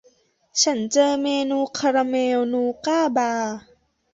[0.63, 3.55] ฉันเจอเมนูคาราเมลนูก้าบาร์